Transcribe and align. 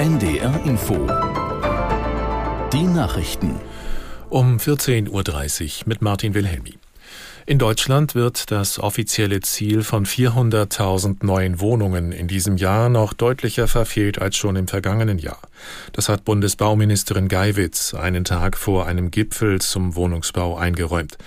NDR 0.00 0.58
Info. 0.64 0.94
Die 2.72 2.84
Nachrichten. 2.84 3.60
Um 4.30 4.56
14.30 4.56 5.10
Uhr 5.10 5.88
mit 5.88 6.00
Martin 6.00 6.32
Wilhelmi. 6.32 6.78
In 7.44 7.58
Deutschland 7.58 8.14
wird 8.14 8.50
das 8.50 8.78
offizielle 8.78 9.40
Ziel 9.40 9.82
von 9.82 10.06
400.000 10.06 11.18
neuen 11.20 11.60
Wohnungen 11.60 12.12
in 12.12 12.28
diesem 12.28 12.56
Jahr 12.56 12.88
noch 12.88 13.12
deutlicher 13.12 13.68
verfehlt 13.68 14.18
als 14.22 14.38
schon 14.38 14.56
im 14.56 14.68
vergangenen 14.68 15.18
Jahr. 15.18 15.42
Das 15.92 16.08
hat 16.08 16.24
Bundesbauministerin 16.24 17.28
Geiwitz 17.28 17.92
einen 17.92 18.24
Tag 18.24 18.56
vor 18.56 18.86
einem 18.86 19.10
Gipfel 19.10 19.60
zum 19.60 19.96
Wohnungsbau 19.96 20.56
eingeräumt. 20.56 21.18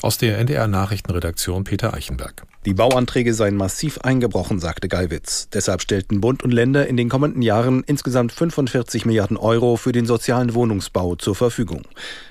Aus 0.00 0.16
der 0.16 0.38
NDR 0.38 0.68
Nachrichtenredaktion 0.68 1.64
Peter 1.64 1.92
Eichenberg. 1.92 2.46
Die 2.64 2.74
Bauanträge 2.74 3.34
seien 3.34 3.56
massiv 3.56 3.98
eingebrochen, 3.98 4.60
sagte 4.60 4.86
Geiwitz. 4.86 5.48
Deshalb 5.52 5.82
stellten 5.82 6.20
Bund 6.20 6.44
und 6.44 6.52
Länder 6.52 6.86
in 6.86 6.96
den 6.96 7.08
kommenden 7.08 7.42
Jahren 7.42 7.82
insgesamt 7.84 8.30
45 8.30 9.04
Milliarden 9.04 9.36
Euro 9.36 9.74
für 9.74 9.90
den 9.90 10.06
sozialen 10.06 10.54
Wohnungsbau 10.54 11.16
zur 11.16 11.34
Verfügung. 11.34 11.82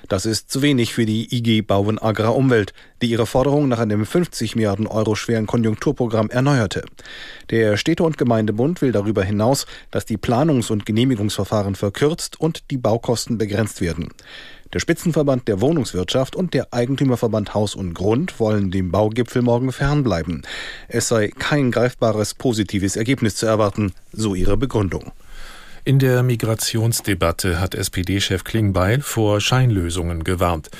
Das 0.08 0.24
ist 0.24 0.50
zu 0.50 0.62
wenig 0.62 0.94
für 0.94 1.04
die 1.04 1.36
IG 1.36 1.60
Bauen 1.60 1.98
Agrar 1.98 2.34
Umwelt, 2.34 2.72
die 3.02 3.10
ihre 3.10 3.26
Forderung 3.26 3.68
nach 3.68 3.78
einem 3.78 4.06
50 4.06 4.56
Milliarden 4.56 4.86
Euro 4.86 5.16
schweren 5.16 5.46
Konjunkturprogramm 5.46 6.30
erneuerte. 6.30 6.86
Der 7.50 7.76
Städte- 7.76 8.04
und 8.04 8.16
Gemeindebund 8.16 8.80
will 8.80 8.92
darüber 8.92 9.22
hinaus, 9.24 9.66
dass 9.90 10.06
die 10.06 10.16
Planungs- 10.16 10.72
und 10.72 10.86
Genehmigungsverfahren 10.86 11.74
verkürzt 11.74 12.40
und 12.40 12.70
die 12.70 12.78
Baukosten 12.78 13.36
begrenzt 13.36 13.82
werden. 13.82 14.08
Der 14.72 14.80
Spitzenverband 14.80 15.48
der 15.48 15.60
Wohnungswirtschaft 15.60 16.34
und 16.34 16.54
der 16.54 16.72
Eigentümerverband 16.72 17.52
Haus 17.52 17.74
und 17.74 17.92
Grund 17.92 18.40
wollen 18.40 18.70
dem 18.70 18.90
Baugipfel 18.90 19.42
morgen 19.42 19.70
fernbleiben. 19.70 20.42
Es 20.88 21.08
sei 21.08 21.28
kein 21.28 21.70
greifbares 21.70 22.32
positives 22.32 22.96
Ergebnis 22.96 23.36
zu 23.36 23.44
erwarten, 23.44 23.92
so 24.12 24.34
ihre 24.34 24.56
Begründung. 24.56 25.12
In 25.84 25.98
der 25.98 26.22
Migrationsdebatte 26.22 27.60
hat 27.60 27.74
SPD-Chef 27.74 28.44
Klingbeil 28.44 29.02
vor 29.02 29.40
Scheinlösungen 29.42 30.24
gewarnt. 30.24 30.70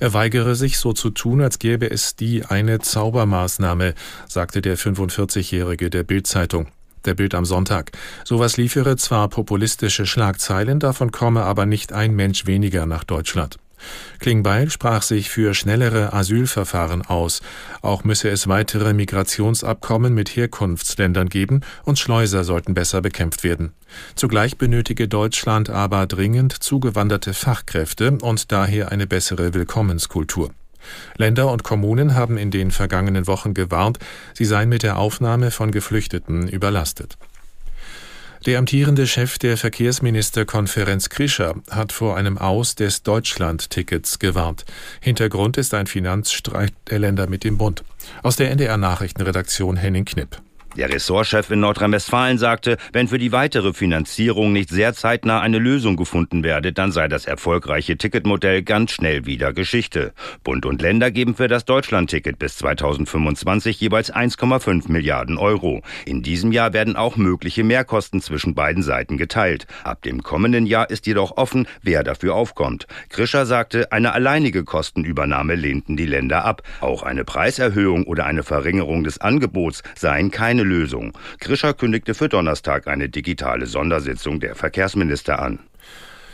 Er 0.00 0.14
weigere 0.14 0.54
sich 0.54 0.78
so 0.78 0.94
zu 0.94 1.10
tun, 1.10 1.42
als 1.42 1.58
gäbe 1.58 1.90
es 1.90 2.16
die 2.16 2.46
eine 2.46 2.78
Zaubermaßnahme, 2.78 3.94
sagte 4.28 4.62
der 4.62 4.78
45-Jährige 4.78 5.90
der 5.90 6.04
Bildzeitung 6.04 6.68
der 7.06 7.14
Bild 7.14 7.34
am 7.34 7.44
Sonntag. 7.44 7.92
Sowas 8.24 8.56
liefere 8.56 8.96
zwar 8.96 9.28
populistische 9.28 10.06
Schlagzeilen, 10.06 10.80
davon 10.80 11.12
komme 11.12 11.42
aber 11.42 11.66
nicht 11.66 11.92
ein 11.92 12.14
Mensch 12.14 12.46
weniger 12.46 12.86
nach 12.86 13.04
Deutschland. 13.04 13.58
Klingbeil 14.18 14.70
sprach 14.70 15.02
sich 15.02 15.30
für 15.30 15.54
schnellere 15.54 16.12
Asylverfahren 16.12 17.02
aus. 17.02 17.42
Auch 17.80 18.04
müsse 18.04 18.28
es 18.28 18.48
weitere 18.48 18.92
Migrationsabkommen 18.92 20.14
mit 20.14 20.30
Herkunftsländern 20.30 21.28
geben 21.28 21.62
und 21.84 21.98
Schleuser 21.98 22.44
sollten 22.44 22.74
besser 22.74 23.02
bekämpft 23.02 23.44
werden. 23.44 23.72
Zugleich 24.14 24.56
benötige 24.56 25.08
Deutschland 25.08 25.70
aber 25.70 26.06
dringend 26.06 26.52
zugewanderte 26.52 27.34
Fachkräfte 27.34 28.18
und 28.22 28.52
daher 28.52 28.92
eine 28.92 29.06
bessere 29.06 29.54
Willkommenskultur. 29.54 30.50
Länder 31.16 31.50
und 31.50 31.62
Kommunen 31.62 32.14
haben 32.14 32.38
in 32.38 32.50
den 32.50 32.70
vergangenen 32.70 33.26
Wochen 33.26 33.54
gewarnt, 33.54 33.98
sie 34.34 34.44
seien 34.44 34.68
mit 34.68 34.82
der 34.82 34.98
Aufnahme 34.98 35.50
von 35.50 35.70
Geflüchteten 35.70 36.48
überlastet. 36.48 37.16
Der 38.44 38.58
amtierende 38.58 39.06
Chef 39.06 39.38
der 39.38 39.56
Verkehrsministerkonferenz 39.56 41.10
Krischer 41.10 41.54
hat 41.70 41.92
vor 41.92 42.16
einem 42.16 42.38
Aus 42.38 42.74
des 42.74 43.04
Deutschland-Tickets 43.04 44.18
gewarnt. 44.18 44.64
Hintergrund 45.00 45.58
ist 45.58 45.74
ein 45.74 45.86
Finanzstreit 45.86 46.72
der 46.90 46.98
Länder 46.98 47.28
mit 47.28 47.44
dem 47.44 47.56
Bund. 47.56 47.84
Aus 48.24 48.34
der 48.34 48.50
NDR 48.50 48.78
Nachrichtenredaktion 48.78 49.76
Henning 49.76 50.04
Knipp. 50.04 50.42
Der 50.74 50.88
Ressortchef 50.88 51.50
in 51.50 51.60
Nordrhein-Westfalen 51.60 52.38
sagte, 52.38 52.78
wenn 52.94 53.06
für 53.06 53.18
die 53.18 53.30
weitere 53.30 53.74
Finanzierung 53.74 54.54
nicht 54.54 54.70
sehr 54.70 54.94
zeitnah 54.94 55.40
eine 55.40 55.58
Lösung 55.58 55.96
gefunden 55.96 56.42
werde, 56.42 56.72
dann 56.72 56.92
sei 56.92 57.08
das 57.08 57.26
erfolgreiche 57.26 57.98
Ticketmodell 57.98 58.62
ganz 58.62 58.92
schnell 58.92 59.26
wieder 59.26 59.52
Geschichte. 59.52 60.14
Bund 60.42 60.64
und 60.64 60.80
Länder 60.80 61.10
geben 61.10 61.34
für 61.34 61.46
das 61.46 61.66
Deutschland-Ticket 61.66 62.38
bis 62.38 62.56
2025 62.56 63.78
jeweils 63.82 64.10
1,5 64.14 64.90
Milliarden 64.90 65.36
Euro. 65.36 65.82
In 66.06 66.22
diesem 66.22 66.52
Jahr 66.52 66.72
werden 66.72 66.96
auch 66.96 67.16
mögliche 67.16 67.64
Mehrkosten 67.64 68.22
zwischen 68.22 68.54
beiden 68.54 68.82
Seiten 68.82 69.18
geteilt. 69.18 69.66
Ab 69.84 70.00
dem 70.00 70.22
kommenden 70.22 70.64
Jahr 70.64 70.88
ist 70.88 71.06
jedoch 71.06 71.36
offen, 71.36 71.66
wer 71.82 72.02
dafür 72.02 72.34
aufkommt. 72.34 72.86
Krischer 73.10 73.44
sagte, 73.44 73.92
eine 73.92 74.14
alleinige 74.14 74.64
Kostenübernahme 74.64 75.54
lehnten 75.54 75.98
die 75.98 76.06
Länder 76.06 76.46
ab. 76.46 76.62
Auch 76.80 77.02
eine 77.02 77.26
Preiserhöhung 77.26 78.04
oder 78.04 78.24
eine 78.24 78.42
Verringerung 78.42 79.04
des 79.04 79.20
Angebots 79.20 79.82
seien 79.94 80.30
keine 80.30 80.61
keine 80.62 80.68
Lösung. 80.68 81.12
Krischer 81.40 81.74
kündigte 81.74 82.14
für 82.14 82.28
Donnerstag 82.28 82.86
eine 82.86 83.08
digitale 83.08 83.66
Sondersitzung 83.66 84.40
der 84.40 84.54
Verkehrsminister 84.54 85.40
an. 85.40 85.58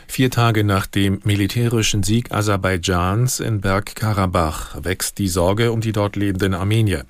Vier 0.07 0.31
Tage 0.31 0.63
nach 0.63 0.87
dem 0.87 1.19
militärischen 1.23 2.01
Sieg 2.01 2.31
Aserbaidschans 2.31 3.39
in 3.39 3.61
Bergkarabach 3.61 4.83
wächst 4.83 5.19
die 5.19 5.27
Sorge 5.27 5.71
um 5.71 5.81
die 5.81 5.91
dort 5.91 6.15
lebenden 6.15 6.55
Armenier. 6.55 7.05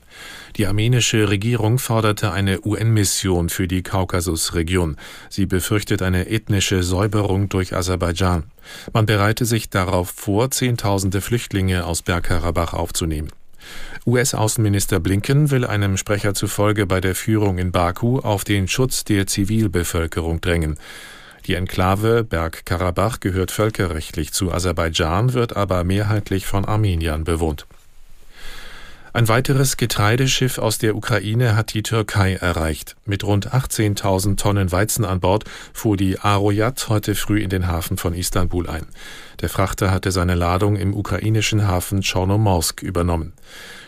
Die 0.58 0.68
armenische 0.68 1.30
Regierung 1.30 1.80
forderte 1.80 2.34
eine 2.34 2.60
UN-Mission 2.66 3.48
für 3.48 3.70
die 3.70 3.84
Kaukasusregion. 3.84 4.98
Sie 5.30 5.46
befürchtet 5.46 6.02
eine 6.02 6.28
ethnische 6.28 6.84
Säuberung 6.84 7.48
durch 7.48 7.74
Aserbaidschan. 7.74 8.44
Man 8.92 9.06
bereite 9.06 9.46
sich 9.46 9.70
darauf 9.70 10.10
vor, 10.10 10.52
Zehntausende 10.52 11.22
Flüchtlinge 11.22 11.86
aus 11.86 12.02
Bergkarabach 12.02 12.74
aufzunehmen. 12.74 13.30
US-Außenminister 14.06 15.00
Blinken 15.00 15.52
will 15.52 15.66
einem 15.66 15.98
Sprecher 15.98 16.34
zufolge 16.34 16.86
bei 16.86 17.02
der 17.02 17.16
Führung 17.16 17.58
in 17.58 17.72
Baku 17.72 18.20
auf 18.20 18.44
den 18.44 18.68
Schutz 18.68 19.04
der 19.04 19.28
Zivilbevölkerung 19.28 20.42
drängen. 20.42 20.78
Die 21.46 21.56
Enklave 21.56 22.24
Bergkarabach 22.24 23.20
gehört 23.20 23.52
völkerrechtlich 23.52 24.34
zu 24.34 24.52
Aserbaidschan, 24.52 25.34
wird 25.34 25.56
aber 25.56 25.84
mehrheitlich 25.84 26.46
von 26.46 26.66
Armeniern 26.66 27.24
bewohnt. 27.24 27.66
Ein 29.12 29.28
weiteres 29.28 29.78
Getreideschiff 29.78 30.60
aus 30.60 30.78
der 30.78 30.96
Ukraine 30.96 31.56
hat 31.56 31.74
die 31.74 31.82
Türkei 31.82 32.36
erreicht. 32.36 32.96
Mit 33.06 33.24
rund 33.24 33.52
18.000 33.52 34.38
Tonnen 34.38 34.72
Weizen 34.72 35.04
an 35.04 35.20
Bord 35.20 35.46
fuhr 35.74 35.98
die 35.98 36.20
Aroyat 36.20 36.90
heute 36.90 37.16
früh 37.16 37.42
in 37.42 37.50
den 37.50 37.66
Hafen 37.66 37.98
von 37.98 38.14
Istanbul 38.14 38.70
ein. 38.70 38.86
Der 39.42 39.50
Frachter 39.50 39.90
hatte 39.90 40.12
seine 40.12 40.36
Ladung 40.36 40.76
im 40.76 40.94
ukrainischen 40.94 41.68
Hafen 41.68 42.04
Chornomorsk 42.04 42.84
übernommen. 42.84 43.34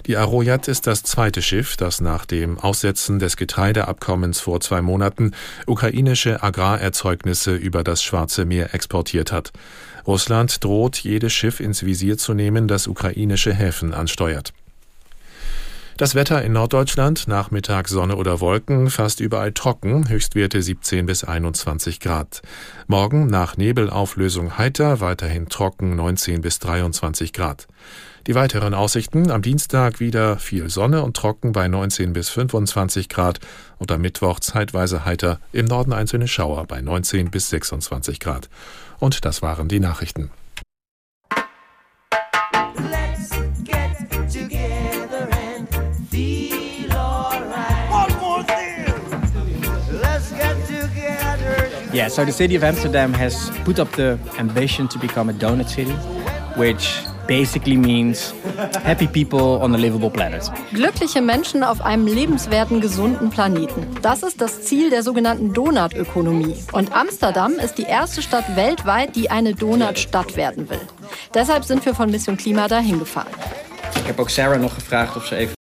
Die 0.07 0.17
Aroyat 0.17 0.67
ist 0.67 0.87
das 0.87 1.03
zweite 1.03 1.43
Schiff, 1.43 1.77
das 1.77 2.01
nach 2.01 2.25
dem 2.25 2.57
Aussetzen 2.57 3.19
des 3.19 3.37
Getreideabkommens 3.37 4.39
vor 4.39 4.59
zwei 4.59 4.81
Monaten 4.81 5.33
ukrainische 5.67 6.41
Agrarerzeugnisse 6.41 7.55
über 7.55 7.83
das 7.83 8.01
Schwarze 8.01 8.45
Meer 8.45 8.73
exportiert 8.73 9.31
hat. 9.31 9.51
Russland 10.07 10.63
droht, 10.63 10.97
jedes 10.97 11.31
Schiff 11.33 11.59
ins 11.59 11.85
Visier 11.85 12.17
zu 12.17 12.33
nehmen, 12.33 12.67
das 12.67 12.87
ukrainische 12.87 13.53
Häfen 13.53 13.93
ansteuert. 13.93 14.51
Das 16.01 16.16
Wetter 16.16 16.41
in 16.41 16.53
Norddeutschland, 16.53 17.28
Nachmittag 17.28 17.88
Sonne 17.88 18.16
oder 18.16 18.39
Wolken, 18.39 18.89
fast 18.89 19.19
überall 19.19 19.51
trocken, 19.51 20.09
Höchstwerte 20.09 20.59
17 20.59 21.06
bis 21.06 21.23
21 21.23 22.00
Grad. 22.00 22.41
Morgen 22.88 23.28
nach 23.28 23.56
Nebelauflösung 23.56 24.57
heiter, 24.57 25.00
weiterhin 25.00 25.47
trocken 25.47 25.95
19 25.95 26.41
bis 26.41 26.57
23 26.57 27.34
Grad. 27.34 27.67
Die 28.25 28.34
weiteren 28.34 28.73
Aussichten 28.73 29.29
am 29.29 29.44
Dienstag 29.44 30.00
wieder 30.00 30.40
viel 30.40 30.72
Sonne 30.72 31.03
und 31.03 31.16
trocken 31.16 31.51
bei 31.51 31.67
19 31.67 32.13
bis 32.13 32.29
25 32.29 33.07
Grad 33.07 33.40
und 33.78 33.91
am 33.91 34.01
Mittwoch 34.01 34.40
zeitweise 34.40 35.06
heiter, 35.06 35.40
im 35.51 35.66
Norden 35.66 35.94
einzelne 35.94 36.28
Schauer 36.28 36.66
bei 36.66 36.81
19 36.81 37.29
bis 37.29 37.51
26 37.51 38.19
Grad. 38.19 38.50
Und 38.97 39.23
das 39.23 39.44
waren 39.44 39.67
die 39.67 39.79
Nachrichten. 39.79 40.31
Yeah, 51.93 52.08
so 52.08 52.23
the 52.23 52.32
city 52.32 52.55
of 52.55 52.64
Amsterdam 52.64 53.14
has 53.14 53.52
put 53.66 53.78
up 53.78 53.91
the 53.97 54.17
ambition 54.40 54.88
to 54.88 54.97
become 54.97 55.29
a 55.29 55.34
donut 55.34 55.67
city, 55.67 55.91
which 56.55 57.03
basically 57.28 57.76
means 57.76 58.34
happy 58.84 59.08
people 59.08 59.61
on 59.61 59.76
a 59.76 59.78
livable 59.78 60.09
planet. 60.09 60.49
Glückliche 60.73 61.22
Menschen 61.22 61.64
auf 61.64 61.82
einem 61.82 62.08
lebenswerten, 62.08 62.79
gesunden 62.79 63.29
Planeten. 63.29 63.85
Das 64.02 64.23
ist 64.23 64.40
das 64.40 64.61
Ziel 64.61 64.90
der 64.90 65.03
sogenannten 65.03 65.53
Donutökonomie. 65.53 66.55
Und 66.72 66.93
Amsterdam 66.96 67.53
ist 67.53 67.78
die 67.78 67.84
erste 67.84 68.22
Stadt 68.22 68.55
weltweit, 68.55 69.16
die 69.17 69.29
eine 69.29 69.53
Donutstadt 69.53 70.37
werden 70.37 70.70
will. 70.70 70.82
Deshalb 71.34 71.66
sind 71.66 71.85
wir 71.85 71.94
von 71.94 72.09
Mission 72.09 72.37
Klima 72.37 72.70
dahin 72.70 72.99
gefahren. 72.99 73.32
Ich 73.96 74.08
habe 74.08 74.22
auch 74.22 74.29
Sarah 74.29 74.58
noch 74.58 74.76
gefragt, 74.76 75.17
ob 75.17 75.26
sie 75.26 75.35
even 75.35 75.60